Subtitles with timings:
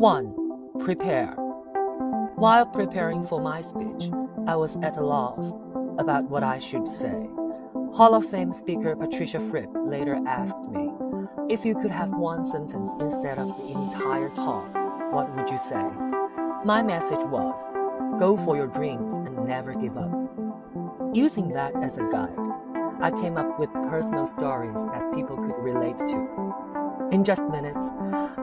[0.00, 0.34] 1.
[0.82, 1.34] Prepare.
[2.36, 4.10] While preparing for my speech,
[4.46, 5.52] I was at a loss
[5.98, 7.28] about what I should say.
[7.92, 10.90] Hall of Fame speaker Patricia Fripp later asked me,
[11.50, 14.72] if you could have one sentence instead of the entire talk,
[15.12, 15.84] what would you say?
[16.64, 17.58] My message was,
[18.18, 20.10] go for your dreams and never give up.
[21.12, 22.69] Using that as a guide,
[23.02, 27.08] I came up with personal stories that people could relate to.
[27.10, 27.88] In just minutes,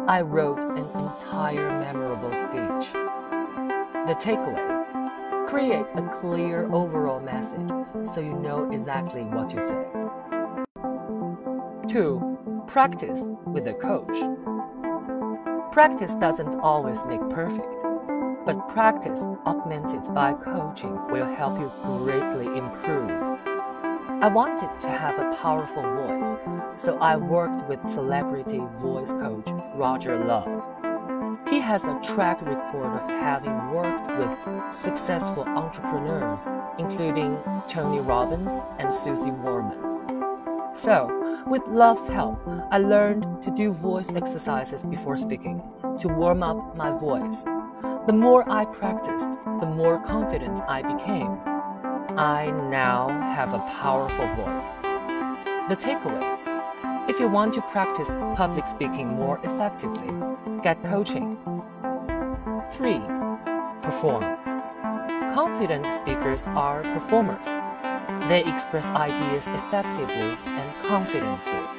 [0.08, 2.92] I wrote an entire memorable speech.
[4.08, 7.70] The takeaway create a clear overall message
[8.08, 9.86] so you know exactly what you say.
[11.88, 12.66] 2.
[12.68, 14.18] Practice with a coach.
[15.72, 17.68] Practice doesn't always make perfect,
[18.44, 22.67] but practice augmented by coaching will help you greatly improve.
[24.28, 26.38] I wanted to have a powerful voice,
[26.76, 31.48] so I worked with celebrity voice coach Roger Love.
[31.48, 36.46] He has a track record of having worked with successful entrepreneurs,
[36.78, 37.38] including
[37.70, 40.76] Tony Robbins and Suze Orman.
[40.76, 41.08] So,
[41.48, 42.38] with Love's help,
[42.70, 45.64] I learned to do voice exercises before speaking
[46.00, 47.46] to warm up my voice.
[48.08, 51.40] The more I practiced, the more confident I became.
[52.16, 54.72] I now have a powerful voice.
[55.70, 56.38] The takeaway
[57.08, 60.14] if you want to practice public speaking more effectively,
[60.62, 61.38] get coaching.
[62.74, 63.00] 3.
[63.82, 64.24] Perform.
[65.34, 67.48] Confident speakers are performers.
[68.28, 71.77] They express ideas effectively and confidently.